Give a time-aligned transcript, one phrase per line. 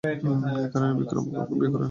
[0.03, 1.79] একারণেই বিক্রম ওকে বিয়ে করেনি।